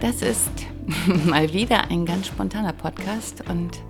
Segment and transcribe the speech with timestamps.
[0.00, 0.52] Das ist
[1.26, 3.80] mal wieder ein ganz spontaner Podcast und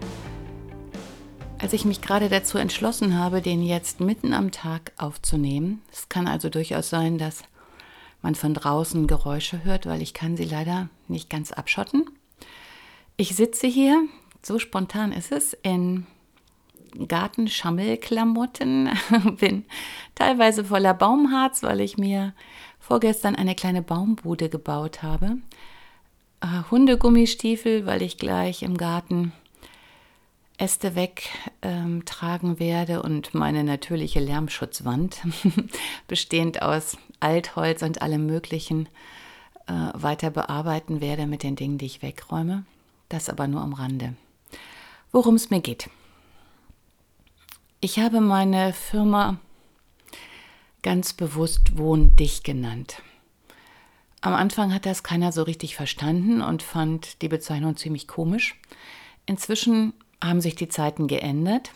[1.58, 6.26] als ich mich gerade dazu entschlossen habe, den jetzt mitten am Tag aufzunehmen, es kann
[6.26, 7.42] also durchaus sein, dass
[8.22, 12.08] man von draußen Geräusche hört, weil ich kann sie leider nicht ganz abschotten.
[13.18, 14.02] Ich sitze hier,
[14.42, 16.06] so spontan ist es, in
[17.06, 18.88] Gartenschammelklamotten,
[19.38, 19.66] bin
[20.14, 22.32] teilweise voller Baumharz, weil ich mir
[22.80, 25.36] vorgestern eine kleine Baumbude gebaut habe
[26.40, 29.32] äh, Hundegummistiefel, weil ich gleich im Garten
[30.58, 35.20] Äste wegtragen ähm, werde und meine natürliche Lärmschutzwand,
[36.08, 38.88] bestehend aus Altholz und allem Möglichen,
[39.68, 42.64] äh, weiter bearbeiten werde mit den Dingen, die ich wegräume.
[43.08, 44.14] Das aber nur am Rande.
[45.12, 45.88] Worum es mir geht.
[47.80, 49.38] Ich habe meine Firma
[50.82, 53.00] ganz bewusst Wohndich genannt.
[54.20, 58.56] Am Anfang hat das keiner so richtig verstanden und fand die Bezeichnung ziemlich komisch.
[59.26, 61.72] Inzwischen haben sich die Zeiten geändert.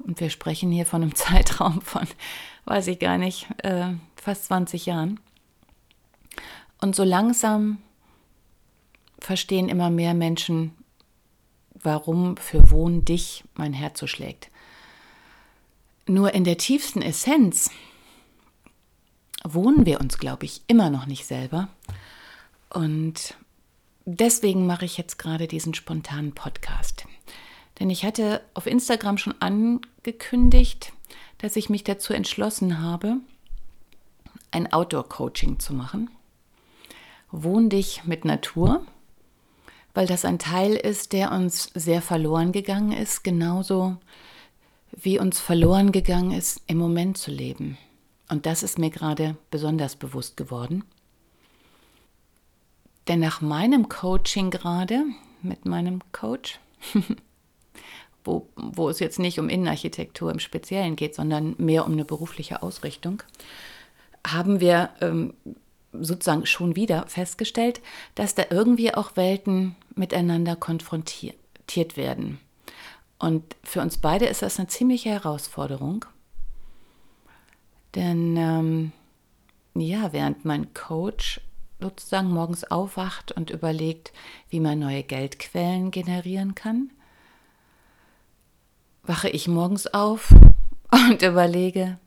[0.00, 2.06] Und wir sprechen hier von einem Zeitraum von,
[2.64, 5.20] weiß ich gar nicht, äh, fast 20 Jahren.
[6.80, 7.78] Und so langsam
[9.20, 10.72] verstehen immer mehr Menschen,
[11.74, 14.50] warum für Wohn dich mein Herz so schlägt.
[16.06, 17.70] Nur in der tiefsten Essenz
[19.44, 21.68] wohnen wir uns, glaube ich, immer noch nicht selber.
[22.70, 23.34] Und
[24.04, 27.06] deswegen mache ich jetzt gerade diesen spontanen Podcast.
[27.78, 30.92] Denn ich hatte auf Instagram schon angekündigt,
[31.38, 33.16] dass ich mich dazu entschlossen habe,
[34.50, 36.10] ein Outdoor-Coaching zu machen.
[37.30, 38.86] Wohn dich mit Natur,
[39.94, 43.96] weil das ein Teil ist, der uns sehr verloren gegangen ist, genauso
[44.92, 47.78] wie uns verloren gegangen ist, im Moment zu leben.
[48.32, 50.84] Und das ist mir gerade besonders bewusst geworden.
[53.06, 55.04] Denn nach meinem Coaching gerade,
[55.42, 56.58] mit meinem Coach,
[58.24, 62.62] wo, wo es jetzt nicht um Innenarchitektur im Speziellen geht, sondern mehr um eine berufliche
[62.62, 63.22] Ausrichtung,
[64.26, 65.34] haben wir ähm,
[65.92, 67.82] sozusagen schon wieder festgestellt,
[68.14, 71.36] dass da irgendwie auch Welten miteinander konfrontiert
[71.98, 72.40] werden.
[73.18, 76.06] Und für uns beide ist das eine ziemliche Herausforderung.
[77.94, 78.92] Denn ähm,
[79.74, 81.40] ja, während mein Coach
[81.80, 84.12] sozusagen morgens aufwacht und überlegt,
[84.48, 86.90] wie man neue Geldquellen generieren kann,
[89.02, 90.32] wache ich morgens auf
[90.90, 91.98] und überlege,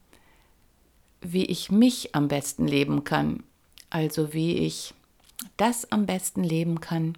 [1.21, 3.43] wie ich mich am besten leben kann.
[3.89, 4.93] Also wie ich
[5.57, 7.17] das am besten leben kann,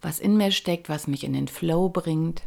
[0.00, 2.42] was in mir steckt, was mich in den Flow bringt,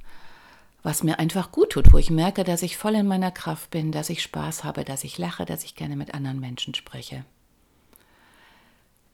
[0.86, 3.92] was mir einfach gut tut, wo ich merke, dass ich voll in meiner Kraft bin,
[3.92, 7.26] dass ich Spaß habe, dass ich lache, dass ich gerne mit anderen Menschen spreche.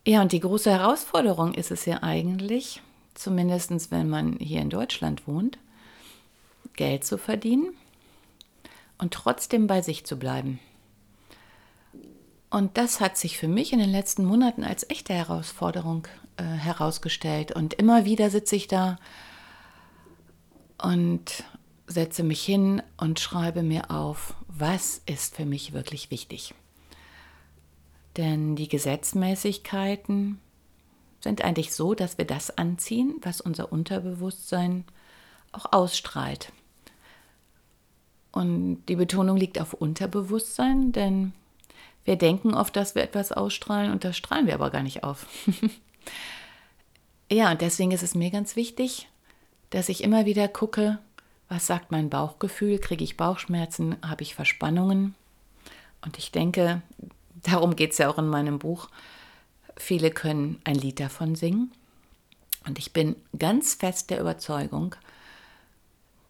[0.05, 2.81] Ja, und die große Herausforderung ist es ja eigentlich,
[3.13, 5.59] zumindest wenn man hier in Deutschland wohnt,
[6.75, 7.69] Geld zu verdienen
[8.97, 10.59] und trotzdem bei sich zu bleiben.
[12.49, 16.05] Und das hat sich für mich in den letzten Monaten als echte Herausforderung
[16.35, 17.53] äh, herausgestellt.
[17.53, 18.97] Und immer wieder sitze ich da
[20.81, 21.45] und
[21.91, 26.53] setze mich hin und schreibe mir auf, was ist für mich wirklich wichtig.
[28.17, 30.39] Denn die Gesetzmäßigkeiten
[31.21, 34.85] sind eigentlich so, dass wir das anziehen, was unser Unterbewusstsein
[35.51, 36.51] auch ausstrahlt.
[38.31, 41.33] Und die Betonung liegt auf Unterbewusstsein, denn
[42.05, 45.27] wir denken oft, dass wir etwas ausstrahlen und das strahlen wir aber gar nicht auf.
[47.31, 49.07] ja, und deswegen ist es mir ganz wichtig,
[49.69, 50.99] dass ich immer wieder gucke,
[51.51, 52.79] was sagt mein Bauchgefühl?
[52.79, 53.97] Kriege ich Bauchschmerzen?
[54.01, 55.15] Habe ich Verspannungen?
[55.99, 56.81] Und ich denke,
[57.43, 58.87] darum geht es ja auch in meinem Buch.
[59.75, 61.69] Viele können ein Lied davon singen.
[62.65, 64.95] Und ich bin ganz fest der Überzeugung,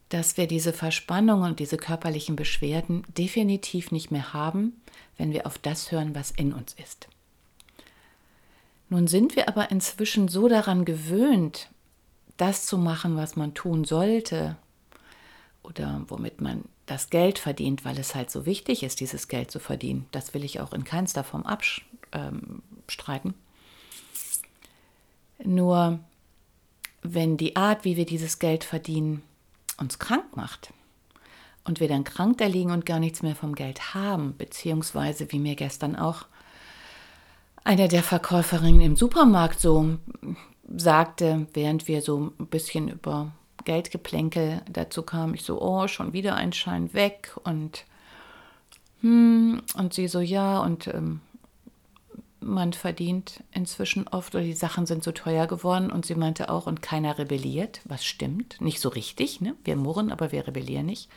[0.09, 4.81] dass wir diese Verspannung und diese körperlichen Beschwerden definitiv nicht mehr haben,
[5.17, 7.07] wenn wir auf das hören, was in uns ist.
[8.89, 11.69] Nun sind wir aber inzwischen so daran gewöhnt,
[12.37, 14.57] das zu machen, was man tun sollte
[15.63, 19.59] oder womit man das Geld verdient, weil es halt so wichtig ist, dieses Geld zu
[19.59, 20.07] verdienen.
[20.11, 23.33] Das will ich auch in keinster Form abstreiten.
[25.43, 25.99] Nur
[27.01, 29.23] wenn die Art, wie wir dieses Geld verdienen,
[29.77, 30.73] uns krank macht
[31.63, 35.39] und wir dann krank da liegen und gar nichts mehr vom Geld haben, beziehungsweise wie
[35.39, 36.25] mir gestern auch
[37.63, 39.97] eine der Verkäuferinnen im Supermarkt so
[40.75, 43.31] sagte, während wir so ein bisschen über
[43.63, 47.85] Geldgeplänkel dazu kam, ich so, oh, schon wieder ein Schein weg und
[49.01, 51.21] hm, und sie so, ja, und ähm,
[52.39, 56.67] man verdient inzwischen oft oder die Sachen sind so teuer geworden und sie meinte auch,
[56.67, 59.55] und keiner rebelliert, was stimmt, nicht so richtig, ne?
[59.63, 61.09] wir murren, aber wir rebellieren nicht.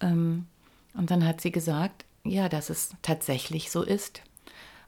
[0.00, 0.46] Ähm,
[0.94, 4.22] und dann hat sie gesagt, ja, dass es tatsächlich so ist.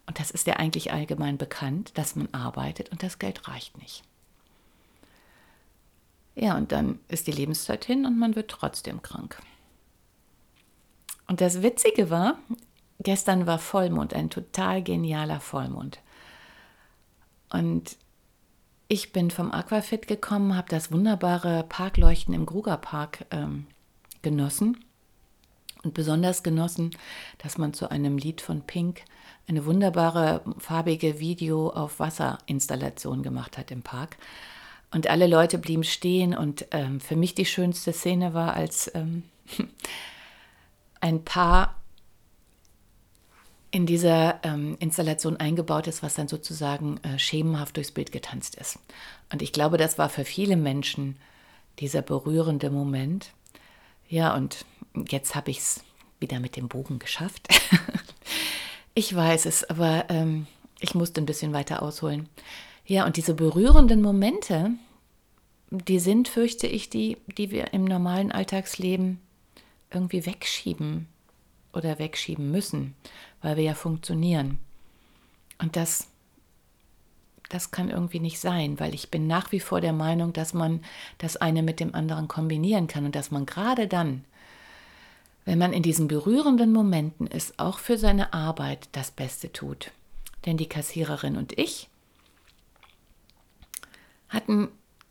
[0.07, 4.03] Und das ist ja eigentlich allgemein bekannt, dass man arbeitet und das Geld reicht nicht.
[6.35, 9.43] Ja, und dann ist die Lebenszeit hin und man wird trotzdem krank.
[11.27, 12.39] Und das Witzige war,
[13.01, 16.01] gestern war Vollmond, ein total genialer Vollmond.
[17.51, 17.97] Und
[18.89, 23.67] ich bin vom Aquafit gekommen, habe das wunderbare Parkleuchten im Gruger Park ähm,
[24.23, 24.85] genossen.
[25.83, 26.91] Und besonders genossen,
[27.39, 29.03] dass man zu einem Lied von Pink
[29.47, 34.19] eine wunderbare farbige Video auf Wasserinstallation gemacht hat im Park.
[34.93, 39.23] Und alle Leute blieben stehen und ähm, für mich die schönste Szene war, als ähm,
[41.01, 41.77] ein Paar
[43.71, 48.79] in dieser ähm, Installation eingebaut ist, was dann sozusagen äh, schemenhaft durchs Bild getanzt ist.
[49.33, 51.17] Und ich glaube, das war für viele Menschen
[51.79, 53.31] dieser berührende Moment.
[54.09, 54.65] Ja, und
[55.09, 55.85] jetzt habe ich es
[56.19, 57.47] wieder mit dem Bogen geschafft.
[58.95, 60.49] ich weiß es, aber ähm,
[60.81, 62.29] ich musste ein bisschen weiter ausholen.
[62.91, 64.73] Ja, und diese berührenden Momente,
[65.71, 69.21] die sind, fürchte ich, die, die wir im normalen Alltagsleben
[69.93, 71.07] irgendwie wegschieben
[71.73, 72.97] oder wegschieben müssen,
[73.43, 74.59] weil wir ja funktionieren.
[75.59, 76.09] Und das,
[77.49, 80.83] das kann irgendwie nicht sein, weil ich bin nach wie vor der Meinung, dass man
[81.19, 84.25] das eine mit dem anderen kombinieren kann und dass man gerade dann,
[85.45, 89.93] wenn man in diesen berührenden Momenten ist, auch für seine Arbeit das Beste tut.
[90.45, 91.89] Denn die Kassiererin und ich
[94.31, 94.69] hatten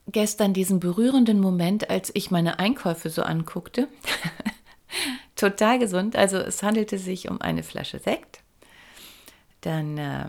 [0.07, 3.87] gestern diesen berührenden Moment, als ich meine Einkäufe so anguckte.
[5.39, 6.15] total gesund.
[6.15, 8.41] Also es handelte sich um eine Flasche Sekt,
[9.61, 10.25] dann äh,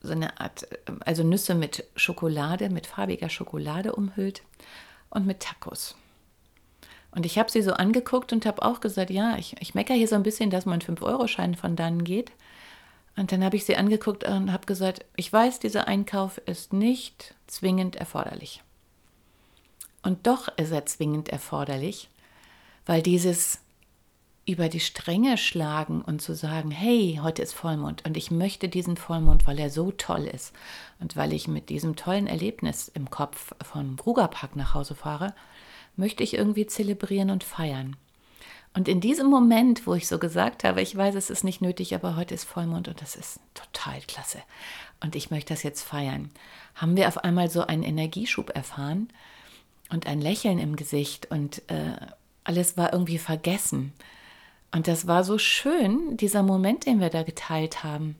[0.00, 0.66] so eine Art,
[1.00, 4.42] also Nüsse mit Schokolade, mit farbiger Schokolade umhüllt
[5.10, 5.96] und mit Tacos.
[7.12, 10.08] Und ich habe sie so angeguckt und habe auch gesagt, ja, ich, ich meckere hier
[10.08, 12.32] so ein bisschen, dass mein 5-Euro-Schein von dann geht.
[13.16, 17.34] Und dann habe ich sie angeguckt und habe gesagt, ich weiß, dieser Einkauf ist nicht
[17.46, 18.62] zwingend erforderlich.
[20.02, 22.10] Und doch ist er zwingend erforderlich,
[22.86, 23.60] weil dieses
[24.46, 28.96] über die Stränge schlagen und zu sagen, hey, heute ist Vollmond und ich möchte diesen
[28.96, 30.52] Vollmond, weil er so toll ist
[31.00, 35.34] und weil ich mit diesem tollen Erlebnis im Kopf vom Brugerpark nach Hause fahre,
[35.96, 37.96] möchte ich irgendwie zelebrieren und feiern.
[38.74, 41.94] Und in diesem Moment, wo ich so gesagt habe, ich weiß, es ist nicht nötig,
[41.94, 44.38] aber heute ist Vollmond und das ist total klasse
[45.00, 46.30] und ich möchte das jetzt feiern,
[46.74, 49.08] haben wir auf einmal so einen Energieschub erfahren
[49.90, 51.96] und ein Lächeln im Gesicht und äh,
[52.42, 53.92] alles war irgendwie vergessen.
[54.72, 58.16] Und das war so schön, dieser Moment, den wir da geteilt haben.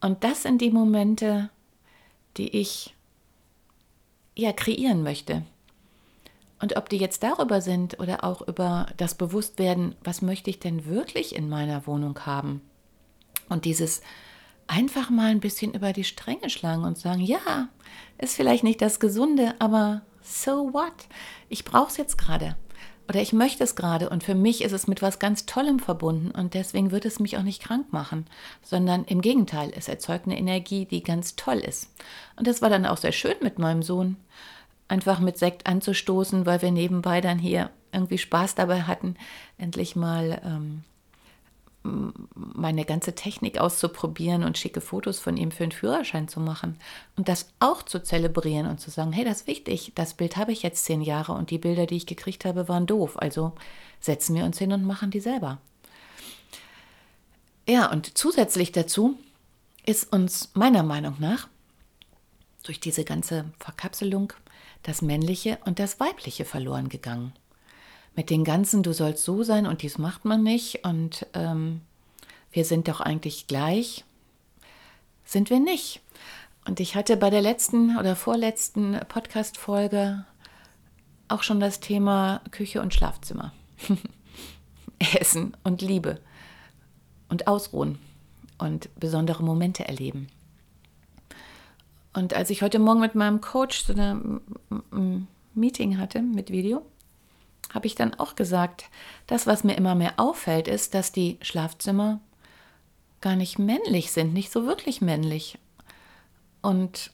[0.00, 1.50] Und das sind die Momente,
[2.38, 2.94] die ich
[4.34, 5.42] ja kreieren möchte.
[6.60, 10.84] Und ob die jetzt darüber sind oder auch über das Bewusstwerden, was möchte ich denn
[10.84, 12.60] wirklich in meiner Wohnung haben?
[13.48, 14.02] Und dieses
[14.66, 17.68] einfach mal ein bisschen über die Stränge schlagen und sagen, ja,
[18.18, 20.92] ist vielleicht nicht das Gesunde, aber so what?
[21.48, 22.56] Ich brauche es jetzt gerade.
[23.08, 26.30] Oder ich möchte es gerade und für mich ist es mit was ganz Tollem verbunden
[26.30, 28.26] und deswegen wird es mich auch nicht krank machen,
[28.62, 31.88] sondern im Gegenteil, es erzeugt eine Energie, die ganz toll ist.
[32.36, 34.16] Und das war dann auch sehr schön mit meinem Sohn,
[34.90, 39.16] einfach mit Sekt anzustoßen, weil wir nebenbei dann hier irgendwie Spaß dabei hatten,
[39.58, 40.84] endlich mal ähm,
[42.34, 46.76] meine ganze Technik auszuprobieren und schicke Fotos von ihm für einen Führerschein zu machen
[47.16, 50.52] und das auch zu zelebrieren und zu sagen, hey, das ist wichtig, das Bild habe
[50.52, 53.14] ich jetzt zehn Jahre und die Bilder, die ich gekriegt habe, waren doof.
[53.16, 53.52] Also
[53.98, 55.58] setzen wir uns hin und machen die selber.
[57.66, 59.16] Ja, und zusätzlich dazu
[59.86, 61.48] ist uns meiner Meinung nach
[62.62, 64.34] durch diese ganze Verkapselung
[64.82, 67.32] das Männliche und das Weibliche verloren gegangen.
[68.16, 71.80] Mit den ganzen, du sollst so sein und dies macht man nicht und ähm,
[72.52, 74.04] wir sind doch eigentlich gleich,
[75.24, 76.00] sind wir nicht.
[76.66, 80.24] Und ich hatte bei der letzten oder vorletzten Podcast-Folge
[81.28, 83.52] auch schon das Thema Küche und Schlafzimmer.
[84.98, 86.20] Essen und Liebe
[87.28, 87.98] und Ausruhen
[88.58, 90.28] und besondere Momente erleben.
[92.12, 96.82] Und als ich heute Morgen mit meinem Coach so ein Meeting hatte mit Video,
[97.72, 98.86] habe ich dann auch gesagt,
[99.26, 102.20] das, was mir immer mehr auffällt, ist, dass die Schlafzimmer
[103.20, 105.58] gar nicht männlich sind, nicht so wirklich männlich.
[106.62, 107.12] Und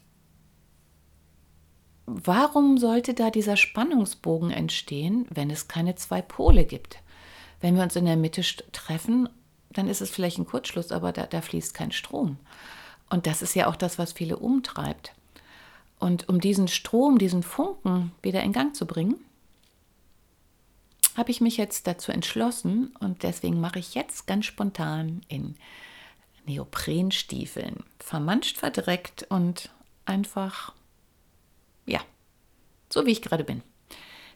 [2.06, 6.98] warum sollte da dieser Spannungsbogen entstehen, wenn es keine zwei Pole gibt?
[7.60, 9.28] Wenn wir uns in der Mitte treffen,
[9.70, 12.38] dann ist es vielleicht ein Kurzschluss, aber da, da fließt kein Strom.
[13.10, 15.12] Und das ist ja auch das, was viele umtreibt.
[15.98, 19.16] Und um diesen Strom, diesen Funken wieder in Gang zu bringen,
[21.16, 25.56] habe ich mich jetzt dazu entschlossen und deswegen mache ich jetzt ganz spontan in
[26.44, 29.70] Neoprenstiefeln, vermanscht, verdreckt und
[30.04, 30.74] einfach,
[31.86, 32.00] ja,
[32.90, 33.62] so wie ich gerade bin,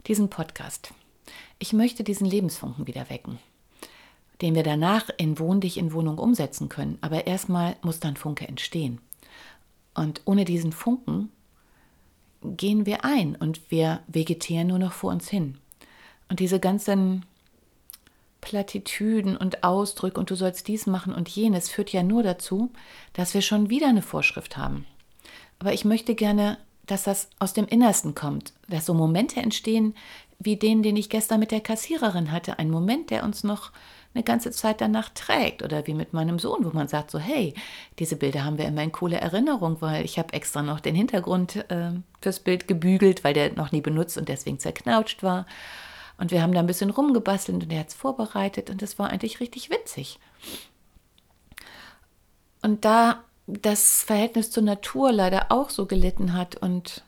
[0.07, 0.95] diesen Podcast.
[1.59, 3.39] Ich möchte diesen Lebensfunken wieder wecken,
[4.41, 6.99] den wir danach in Wohn dich in Wohnung umsetzen können.
[7.01, 9.01] Aber erstmal muss dann Funke entstehen.
[9.95, 11.31] Und ohne diesen Funken
[12.43, 15.59] gehen wir ein und wir vegetieren nur noch vor uns hin.
[16.29, 17.27] Und diese ganzen
[18.41, 22.71] Plattitüden und Ausdrücke und du sollst dies machen und jenes führt ja nur dazu,
[23.13, 24.87] dass wir schon wieder eine Vorschrift haben.
[25.59, 26.57] Aber ich möchte gerne,
[26.87, 29.95] dass das aus dem Innersten kommt, dass so Momente entstehen,
[30.39, 32.59] wie den, den ich gestern mit der Kassiererin hatte.
[32.59, 33.73] Ein Moment, der uns noch
[34.15, 35.63] eine ganze Zeit danach trägt.
[35.63, 37.55] Oder wie mit meinem Sohn, wo man sagt so, hey,
[37.99, 41.57] diese Bilder haben wir immer in coole Erinnerung, weil ich habe extra noch den Hintergrund
[41.71, 45.47] äh, fürs Bild gebügelt, weil der noch nie benutzt und deswegen zerknautscht war.
[46.19, 49.11] Und wir haben da ein bisschen rumgebastelt und er hat es vorbereitet und das war
[49.11, 50.19] eigentlich richtig witzig.
[52.63, 57.03] Und da das Verhältnis zur Natur leider auch so gelitten hat und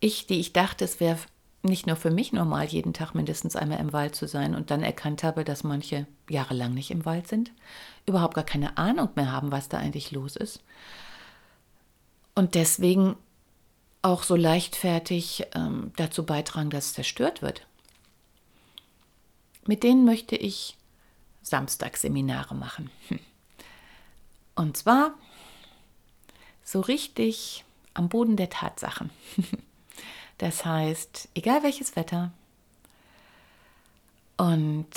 [0.00, 1.16] ich, die ich dachte, es wäre
[1.64, 4.82] nicht nur für mich normal, jeden Tag mindestens einmal im Wald zu sein und dann
[4.82, 7.52] erkannt habe, dass manche jahrelang nicht im Wald sind,
[8.06, 10.62] überhaupt gar keine Ahnung mehr haben, was da eigentlich los ist.
[12.34, 13.16] Und deswegen
[14.02, 17.66] auch so leichtfertig ähm, dazu beitragen, dass es zerstört wird.
[19.66, 20.76] Mit denen möchte ich
[21.42, 22.90] Samstagsseminare machen.
[24.54, 25.14] Und zwar
[26.62, 29.10] so richtig am Boden der Tatsachen.
[30.38, 32.32] Das heißt, egal welches Wetter
[34.36, 34.88] und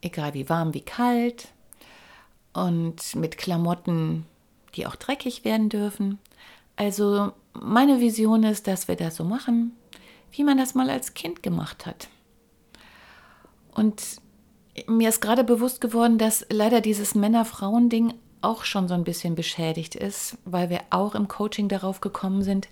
[0.00, 1.48] egal wie warm, wie kalt
[2.52, 4.26] und mit Klamotten,
[4.74, 6.18] die auch dreckig werden dürfen.
[6.76, 9.76] Also meine Vision ist, dass wir das so machen,
[10.32, 12.08] wie man das mal als Kind gemacht hat.
[13.74, 14.20] Und
[14.86, 19.94] mir ist gerade bewusst geworden, dass leider dieses Männer-Frauen-Ding auch schon so ein bisschen beschädigt
[19.94, 22.68] ist, weil wir auch im Coaching darauf gekommen sind,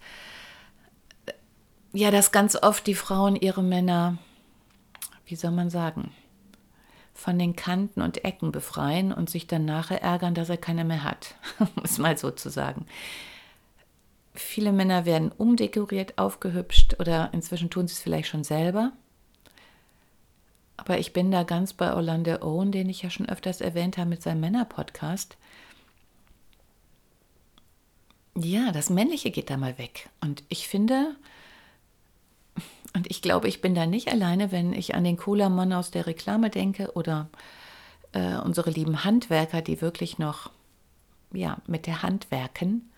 [1.93, 4.19] ja, dass ganz oft die Frauen ihre Männer,
[5.27, 6.13] wie soll man sagen,
[7.15, 11.03] von den Kanten und Ecken befreien und sich dann nachher ärgern, dass er keine mehr
[11.03, 12.87] hat, um es mal so zu sagen.
[14.35, 18.93] Viele Männer werden umdekoriert, aufgehübscht oder inzwischen tun sie es vielleicht schon selber.
[20.77, 24.11] Aber ich bin da ganz bei Orlando Owen, den ich ja schon öfters erwähnt habe
[24.11, 25.37] mit seinem Männer-Podcast.
[28.37, 30.09] Ja, das Männliche geht da mal weg.
[30.21, 31.17] Und ich finde,
[32.95, 36.07] und ich glaube, ich bin da nicht alleine, wenn ich an den Cola-Mann aus der
[36.07, 37.29] Reklame denke oder
[38.13, 40.51] äh, unsere lieben Handwerker, die wirklich noch
[41.33, 42.91] ja, mit der Hand werken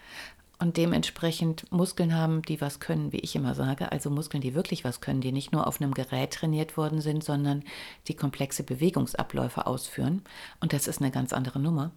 [0.59, 3.91] und dementsprechend Muskeln haben, die was können, wie ich immer sage.
[3.91, 7.25] Also Muskeln, die wirklich was können, die nicht nur auf einem Gerät trainiert worden sind,
[7.25, 7.65] sondern
[8.09, 10.23] die komplexe Bewegungsabläufe ausführen.
[10.61, 11.91] Und das ist eine ganz andere Nummer.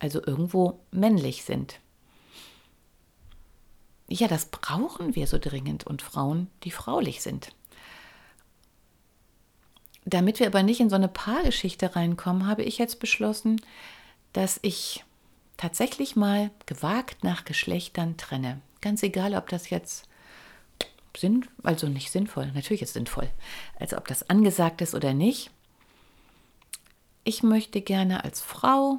[0.00, 1.78] Also irgendwo männlich sind.
[4.14, 7.48] Ja, das brauchen wir so dringend und Frauen, die fraulich sind.
[10.04, 13.62] Damit wir aber nicht in so eine Paargeschichte reinkommen, habe ich jetzt beschlossen,
[14.34, 15.02] dass ich
[15.56, 18.60] tatsächlich mal gewagt nach Geschlechtern trenne.
[18.82, 20.06] Ganz egal, ob das jetzt
[21.16, 23.30] Sinn, also nicht sinnvoll, natürlich ist sinnvoll,
[23.80, 25.50] also ob das angesagt ist oder nicht.
[27.24, 28.98] Ich möchte gerne als Frau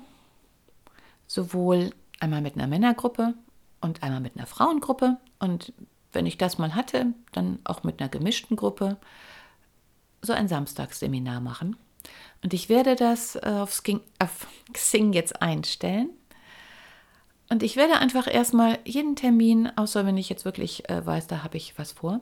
[1.27, 3.35] sowohl einmal mit einer Männergruppe
[3.83, 5.17] und einmal mit einer Frauengruppe.
[5.39, 5.73] Und
[6.11, 8.97] wenn ich das mal hatte, dann auch mit einer gemischten Gruppe
[10.21, 11.75] so ein Samstagsseminar machen.
[12.43, 16.09] Und ich werde das äh, auf Xing, auf Xing jetzt einstellen.
[17.49, 21.43] Und ich werde einfach erstmal jeden Termin, außer wenn ich jetzt wirklich äh, weiß, da
[21.43, 22.21] habe ich was vor,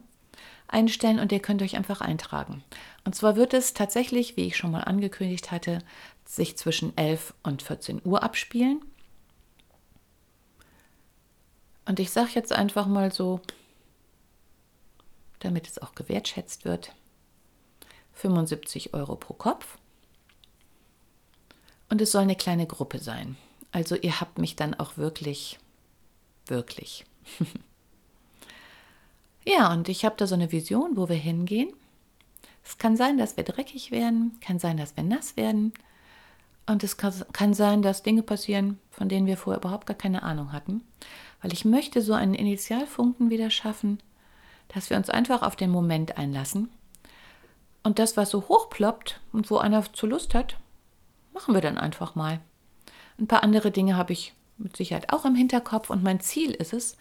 [0.68, 2.63] einstellen und ihr könnt euch einfach eintragen.
[3.06, 5.80] Und zwar wird es tatsächlich, wie ich schon mal angekündigt hatte,
[6.25, 8.82] sich zwischen 11 und 14 Uhr abspielen.
[11.86, 13.42] Und ich sage jetzt einfach mal so,
[15.40, 16.94] damit es auch gewertschätzt wird,
[18.14, 19.78] 75 Euro pro Kopf.
[21.90, 23.36] Und es soll eine kleine Gruppe sein.
[23.72, 25.60] Also ihr habt mich dann auch wirklich,
[26.46, 27.06] wirklich.
[29.46, 31.74] ja, und ich habe da so eine Vision, wo wir hingehen.
[32.64, 35.74] Es kann sein, dass wir dreckig werden, kann sein, dass wir nass werden.
[36.68, 40.54] Und es kann, sein, dass Dinge passieren, von denen wir vorher überhaupt gar keine Ahnung
[40.54, 40.82] hatten.
[41.41, 44.00] Weil ich möchte so einen Initialfunken wieder schaffen,
[44.67, 46.69] dass wir uns einfach auf den Moment einlassen.
[47.83, 50.57] Und das, was so hochploppt und wo einer zu Lust hat,
[51.33, 52.39] machen wir dann einfach mal.
[53.19, 56.74] Ein paar andere Dinge habe ich mit Sicherheit auch im Hinterkopf und mein Ziel ist
[56.74, 56.95] es,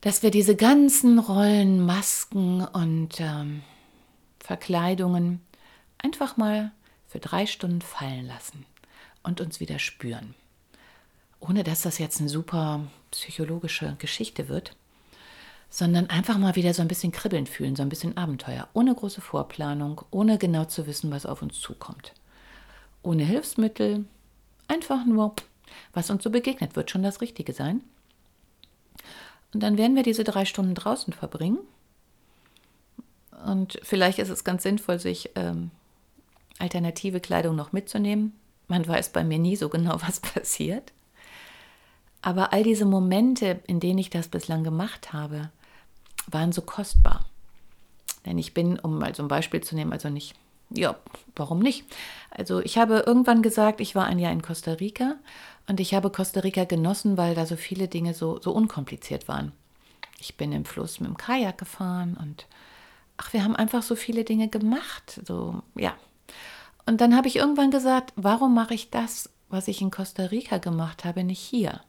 [0.00, 3.62] dass wir diese ganzen Rollen, Masken und ähm,
[4.40, 5.40] Verkleidungen
[5.98, 6.72] einfach mal
[7.06, 8.66] für drei Stunden fallen lassen
[9.22, 10.34] und uns wieder spüren.
[11.42, 12.80] Ohne dass das jetzt eine super
[13.10, 14.76] psychologische Geschichte wird,
[15.68, 19.20] sondern einfach mal wieder so ein bisschen kribbeln fühlen, so ein bisschen Abenteuer, ohne große
[19.20, 22.12] Vorplanung, ohne genau zu wissen, was auf uns zukommt.
[23.02, 24.04] Ohne Hilfsmittel,
[24.68, 25.34] einfach nur,
[25.92, 27.82] was uns so begegnet, wird schon das Richtige sein.
[29.52, 31.58] Und dann werden wir diese drei Stunden draußen verbringen
[33.44, 35.70] und vielleicht ist es ganz sinnvoll, sich ähm,
[36.58, 38.32] alternative Kleidung noch mitzunehmen.
[38.68, 40.92] Man weiß bei mir nie so genau, was passiert.
[42.22, 45.50] Aber all diese Momente, in denen ich das bislang gemacht habe,
[46.28, 47.24] waren so kostbar.
[48.24, 50.34] Denn ich bin, um mal so ein Beispiel zu nehmen, also nicht,
[50.70, 50.96] ja,
[51.34, 51.84] warum nicht?
[52.30, 55.16] Also ich habe irgendwann gesagt, ich war ein Jahr in Costa Rica
[55.68, 59.52] und ich habe Costa Rica genossen, weil da so viele Dinge so, so unkompliziert waren.
[60.20, 62.46] Ich bin im Fluss mit dem Kajak gefahren und
[63.16, 65.20] ach, wir haben einfach so viele Dinge gemacht.
[65.26, 65.94] So, ja.
[66.86, 70.58] Und dann habe ich irgendwann gesagt, warum mache ich das, was ich in Costa Rica
[70.58, 71.80] gemacht habe, nicht hier?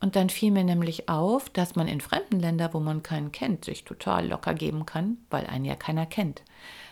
[0.00, 3.64] Und dann fiel mir nämlich auf, dass man in fremden Ländern, wo man keinen kennt,
[3.64, 6.42] sich total locker geben kann, weil einen ja keiner kennt.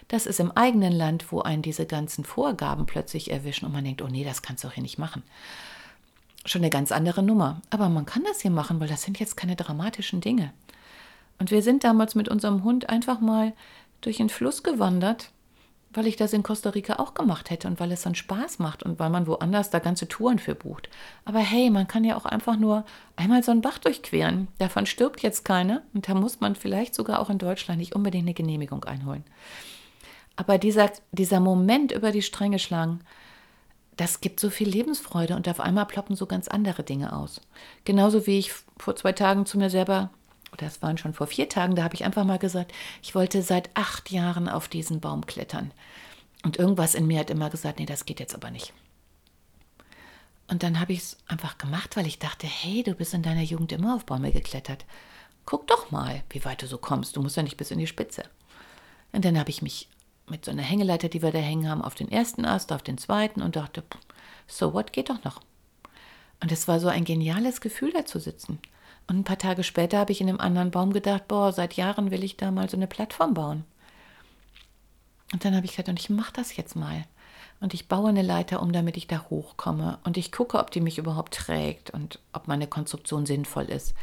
[0.09, 4.03] Das ist im eigenen Land, wo einen diese ganzen Vorgaben plötzlich erwischen und man denkt,
[4.03, 5.23] oh nee, das kannst du doch hier nicht machen.
[6.47, 7.62] Schon eine ganz andere Nummer.
[7.71, 10.53] Aber man kann das hier machen, weil das sind jetzt keine dramatischen Dinge.
[11.38, 13.53] Und wir sind damals mit unserem Hund einfach mal
[14.01, 15.31] durch den Fluss gewandert,
[15.96, 18.83] weil ich das in Costa Rica auch gemacht hätte und weil es dann Spaß macht
[18.83, 20.88] und weil man woanders da ganze Touren für bucht.
[21.24, 22.85] Aber hey, man kann ja auch einfach nur
[23.16, 24.48] einmal so einen Bach durchqueren.
[24.59, 28.24] Davon stirbt jetzt keiner und da muss man vielleicht sogar auch in Deutschland nicht unbedingt
[28.24, 29.24] eine Genehmigung einholen.
[30.37, 33.00] Aber dieser, dieser Moment über die Stränge schlagen,
[33.96, 37.40] das gibt so viel Lebensfreude und auf einmal ploppen so ganz andere Dinge aus.
[37.85, 40.11] Genauso wie ich vor zwei Tagen zu mir selber
[40.55, 43.43] oder es waren schon vor vier Tagen, da habe ich einfach mal gesagt, ich wollte
[43.43, 45.73] seit acht Jahren auf diesen Baum klettern.
[46.45, 48.73] Und irgendwas in mir hat immer gesagt, nee, das geht jetzt aber nicht.
[50.47, 53.43] Und dann habe ich es einfach gemacht, weil ich dachte, hey, du bist in deiner
[53.43, 54.85] Jugend immer auf Bäume geklettert.
[55.47, 57.17] Guck doch mal, wie weit du so kommst.
[57.17, 58.25] Du musst ja nicht bis in die Spitze.
[59.12, 59.88] Und dann habe ich mich
[60.29, 62.99] mit so einer Hängeleiter, die wir da hängen haben, auf den ersten Ast, auf den
[62.99, 63.83] zweiten und dachte,
[64.47, 65.40] so what, geht doch noch.
[66.40, 68.59] Und es war so ein geniales Gefühl, da zu sitzen.
[69.07, 72.11] Und ein paar Tage später habe ich in einem anderen Baum gedacht, boah, seit Jahren
[72.11, 73.64] will ich da mal so eine Plattform bauen.
[75.33, 77.05] Und dann habe ich gesagt, und ich mache das jetzt mal.
[77.61, 79.99] Und ich baue eine Leiter um, damit ich da hochkomme.
[80.05, 83.95] Und ich gucke, ob die mich überhaupt trägt und ob meine Konstruktion sinnvoll ist.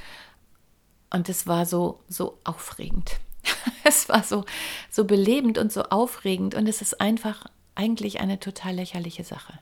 [1.09, 3.19] Und es war so, so aufregend.
[3.83, 4.45] es war so,
[4.89, 6.55] so belebend und so aufregend.
[6.55, 9.59] Und es ist einfach eigentlich eine total lächerliche Sache.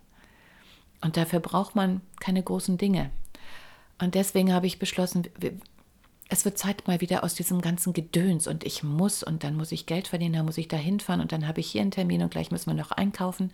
[1.01, 3.09] Und dafür braucht man keine großen Dinge.
[3.99, 5.27] Und deswegen habe ich beschlossen,
[6.29, 9.71] es wird Zeit mal wieder aus diesem ganzen Gedöns und ich muss und dann muss
[9.71, 12.21] ich Geld verdienen, dann muss ich da hinfahren und dann habe ich hier einen Termin
[12.21, 13.51] und gleich müssen wir noch einkaufen.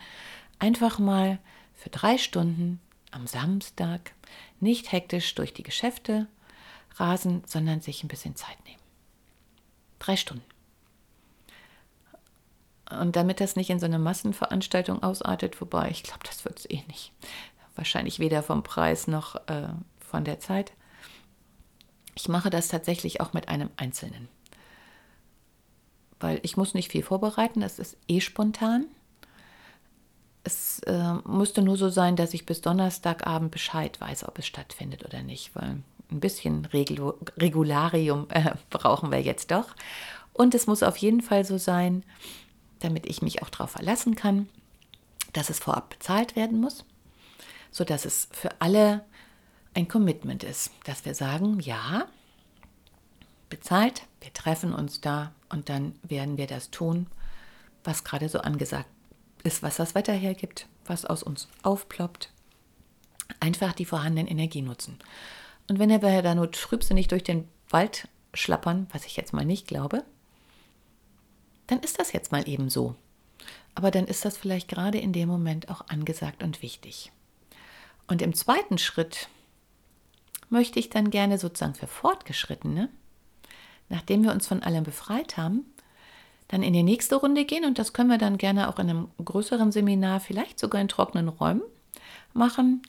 [0.60, 1.40] Einfach mal
[1.74, 2.80] für drei Stunden
[3.12, 4.14] am Samstag
[4.60, 6.28] nicht hektisch durch die Geschäfte
[6.96, 8.82] rasen, sondern sich ein bisschen Zeit nehmen.
[10.00, 10.44] Drei Stunden.
[12.92, 16.70] Und damit das nicht in so eine Massenveranstaltung ausartet, wobei ich glaube, das wird es
[16.70, 17.12] eh nicht.
[17.76, 19.70] Wahrscheinlich weder vom Preis noch äh,
[20.06, 20.72] von der Zeit.
[22.16, 24.30] Ich mache das tatsächlich auch mit einem Einzelnen.
[26.20, 28.86] Weil ich muss nicht viel vorbereiten, das ist eh spontan.
[30.44, 35.04] Es äh, müsste nur so sein, dass ich bis Donnerstagabend Bescheid weiß, ob es stattfindet
[35.04, 39.76] oder nicht, weil ein bisschen Regul Regularium äh, brauchen wir jetzt doch.
[40.34, 42.04] Und es muss auf jeden Fall so sein,
[42.80, 44.48] damit ich mich auch darauf verlassen kann,
[45.34, 46.86] dass es vorab bezahlt werden muss,
[47.72, 49.04] sodass es für alle
[49.76, 52.08] ein Commitment ist, dass wir sagen, ja,
[53.50, 57.08] bezahlt, wir treffen uns da und dann werden wir das tun,
[57.84, 58.90] was gerade so angesagt
[59.44, 62.32] ist, was das Wetter hergibt, was aus uns aufploppt.
[63.40, 64.98] Einfach die vorhandenen Energie nutzen.
[65.68, 69.68] Und wenn wir da nur trübsinnig durch den Wald schlappern, was ich jetzt mal nicht
[69.68, 70.04] glaube,
[71.68, 72.96] dann ist das jetzt mal eben so.
[73.74, 77.12] Aber dann ist das vielleicht gerade in dem Moment auch angesagt und wichtig.
[78.08, 79.28] Und im zweiten Schritt
[80.50, 82.90] möchte ich dann gerne sozusagen für Fortgeschrittene,
[83.90, 85.66] nachdem wir uns von allem befreit haben,
[86.48, 89.08] dann in die nächste Runde gehen und das können wir dann gerne auch in einem
[89.24, 91.64] größeren Seminar, vielleicht sogar in trockenen Räumen
[92.34, 92.82] machen,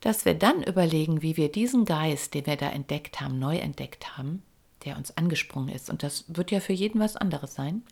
[0.00, 4.16] dass wir dann überlegen, wie wir diesen Geist, den wir da entdeckt haben, neu entdeckt
[4.16, 4.42] haben,
[4.84, 7.82] der uns angesprungen ist, und das wird ja für jeden was anderes sein,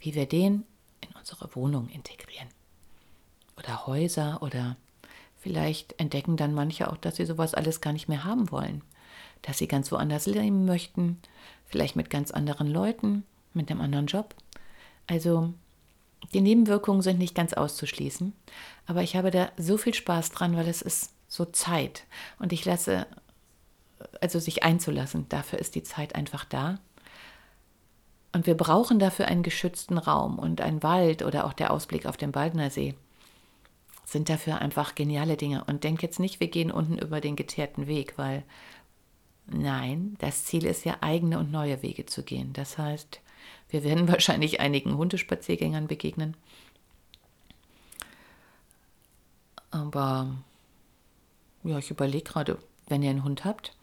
[0.00, 0.64] wie wir den
[1.00, 2.48] in unsere Wohnung integrieren.
[3.56, 4.76] Oder Häuser oder
[5.46, 8.82] vielleicht entdecken dann manche auch, dass sie sowas alles gar nicht mehr haben wollen,
[9.42, 11.20] dass sie ganz woanders leben möchten,
[11.66, 13.22] vielleicht mit ganz anderen Leuten,
[13.54, 14.34] mit einem anderen Job.
[15.06, 15.54] Also
[16.34, 18.32] die Nebenwirkungen sind nicht ganz auszuschließen,
[18.86, 22.02] aber ich habe da so viel Spaß dran, weil es ist so Zeit.
[22.40, 23.06] Und ich lasse,
[24.20, 26.80] also sich einzulassen, dafür ist die Zeit einfach da.
[28.32, 32.16] Und wir brauchen dafür einen geschützten Raum und ein Wald oder auch der Ausblick auf
[32.16, 32.96] den Baldner See
[34.06, 35.64] sind dafür einfach geniale Dinge.
[35.64, 38.44] Und denk jetzt nicht, wir gehen unten über den geteerten Weg, weil
[39.48, 42.52] nein, das Ziel ist ja eigene und neue Wege zu gehen.
[42.52, 43.20] Das heißt,
[43.68, 46.36] wir werden wahrscheinlich einigen Hundespaziergängern begegnen.
[49.72, 50.36] Aber
[51.64, 53.76] ja, ich überlege gerade, wenn ihr einen Hund habt,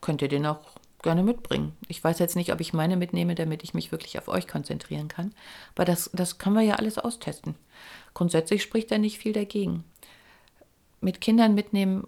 [0.00, 0.60] könnt ihr den auch
[1.02, 1.76] gerne mitbringen.
[1.88, 5.08] Ich weiß jetzt nicht, ob ich meine mitnehme, damit ich mich wirklich auf euch konzentrieren
[5.08, 5.34] kann.
[5.74, 7.56] Aber das, das können wir ja alles austesten.
[8.18, 9.84] Grundsätzlich spricht da nicht viel dagegen.
[11.00, 12.04] Mit Kindern mitnehmen,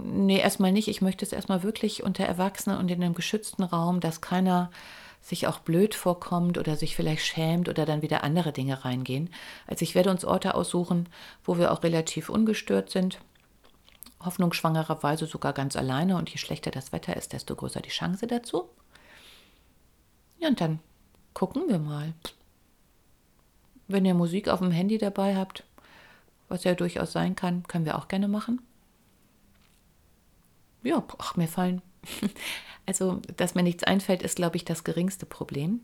[0.00, 0.88] nee, erstmal nicht.
[0.88, 4.72] Ich möchte es erstmal wirklich unter Erwachsenen und in einem geschützten Raum, dass keiner
[5.20, 9.30] sich auch blöd vorkommt oder sich vielleicht schämt oder dann wieder andere Dinge reingehen.
[9.68, 11.08] Also ich werde uns Orte aussuchen,
[11.44, 13.20] wo wir auch relativ ungestört sind.
[14.24, 18.70] Hoffnungsschwangererweise sogar ganz alleine und je schlechter das Wetter ist, desto größer die Chance dazu.
[20.40, 20.80] Ja, und dann
[21.32, 22.12] gucken wir mal.
[23.88, 25.64] Wenn ihr Musik auf dem Handy dabei habt,
[26.48, 28.60] was ja durchaus sein kann, können wir auch gerne machen.
[30.82, 31.82] Ja, ach, mir fallen
[32.86, 35.80] also, dass mir nichts einfällt, ist, glaube ich, das geringste Problem.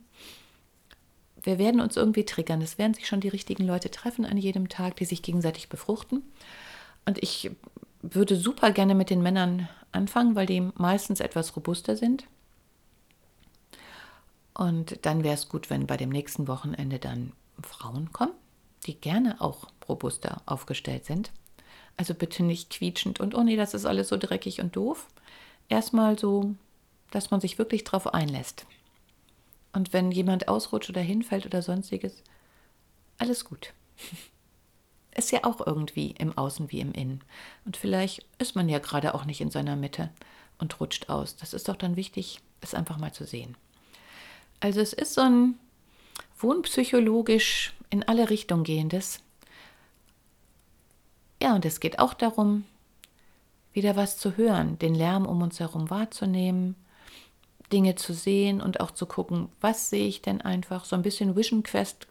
[1.43, 2.61] Wir werden uns irgendwie triggern.
[2.61, 6.23] Es werden sich schon die richtigen Leute treffen an jedem Tag, die sich gegenseitig befruchten.
[7.07, 7.51] Und ich
[8.03, 12.25] würde super gerne mit den Männern anfangen, weil die meistens etwas robuster sind.
[14.53, 17.33] Und dann wäre es gut, wenn bei dem nächsten Wochenende dann
[17.63, 18.35] Frauen kommen,
[18.87, 21.33] die gerne auch robuster aufgestellt sind.
[21.97, 25.07] Also bitte nicht quietschend und oh nee, das ist alles so dreckig und doof.
[25.69, 26.55] Erstmal so
[27.11, 28.67] dass man sich wirklich darauf einlässt.
[29.73, 32.23] Und wenn jemand ausrutscht oder hinfällt oder sonstiges,
[33.19, 33.73] alles gut.
[35.17, 37.21] Ist ja auch irgendwie im Außen wie im Innen.
[37.65, 40.09] Und vielleicht ist man ja gerade auch nicht in seiner Mitte
[40.59, 41.35] und rutscht aus.
[41.35, 43.57] Das ist doch dann wichtig, es einfach mal zu sehen.
[44.61, 45.59] Also es ist so ein
[46.43, 49.21] wohnpsychologisch in alle Richtungen gehendes.
[51.43, 52.65] Ja, und es geht auch darum,
[53.73, 56.77] wieder was zu hören, den Lärm um uns herum wahrzunehmen,
[57.73, 60.85] Dinge zu sehen und auch zu gucken, was sehe ich denn einfach.
[60.85, 62.07] So ein bisschen Vision Quest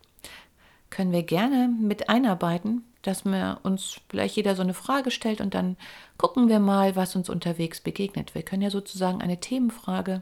[0.89, 5.53] können wir gerne mit einarbeiten, dass wir uns vielleicht jeder so eine Frage stellt und
[5.53, 5.77] dann
[6.17, 8.35] gucken wir mal, was uns unterwegs begegnet.
[8.35, 10.21] Wir können ja sozusagen eine Themenfrage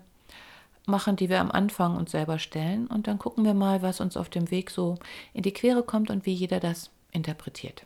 [0.87, 4.17] machen, die wir am Anfang uns selber stellen und dann gucken wir mal, was uns
[4.17, 4.97] auf dem Weg so
[5.33, 7.83] in die Quere kommt und wie jeder das interpretiert.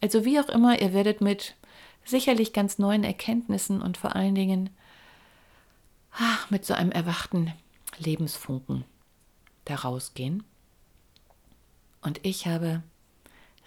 [0.00, 1.54] Also wie auch immer, ihr werdet mit
[2.04, 4.70] sicherlich ganz neuen Erkenntnissen und vor allen Dingen
[6.12, 7.52] ach, mit so einem erwachten
[7.98, 8.84] Lebensfunken
[9.64, 10.44] da rausgehen.
[12.02, 12.82] Und ich habe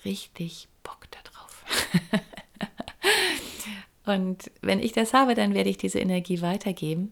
[0.06, 1.66] richtig Bock darauf.
[4.06, 7.12] und wenn ich das habe, dann werde ich diese Energie weitergeben.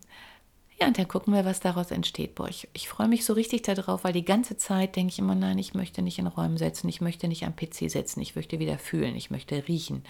[0.79, 2.35] Ja, und dann gucken wir, was daraus entsteht.
[2.35, 5.35] Boah, ich, ich freue mich so richtig darauf, weil die ganze Zeit denke ich immer,
[5.35, 8.59] nein, ich möchte nicht in Räumen setzen, ich möchte nicht am PC setzen, ich möchte
[8.59, 10.03] wieder fühlen, ich möchte riechen,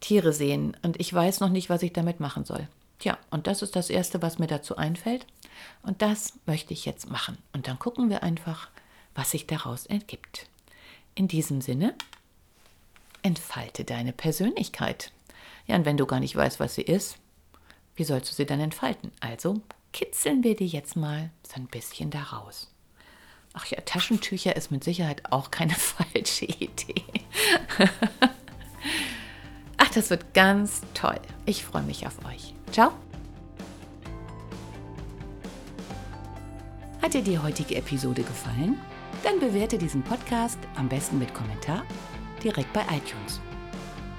[0.00, 0.76] Tiere sehen.
[0.82, 2.68] Und ich weiß noch nicht, was ich damit machen soll.
[3.00, 5.26] Tja, und das ist das Erste, was mir dazu einfällt.
[5.82, 7.36] Und das möchte ich jetzt machen.
[7.52, 8.68] Und dann gucken wir einfach,
[9.14, 10.46] was sich daraus ergibt.
[11.16, 11.94] In diesem Sinne,
[13.22, 15.10] entfalte deine Persönlichkeit.
[15.66, 17.18] Ja, und wenn du gar nicht weißt, was sie ist,
[17.96, 19.10] wie sollst du sie dann entfalten?
[19.20, 19.60] Also
[19.92, 22.70] kitzeln wir die jetzt mal so ein bisschen daraus.
[23.54, 27.02] Ach ja, Taschentücher ist mit Sicherheit auch keine falsche Idee.
[29.96, 31.18] das wird ganz toll.
[31.46, 32.54] Ich freue mich auf euch.
[32.70, 32.92] Ciao.
[37.02, 38.78] Hat dir die heutige Episode gefallen?
[39.24, 41.82] Dann bewerte diesen Podcast am besten mit Kommentar
[42.42, 43.40] direkt bei iTunes.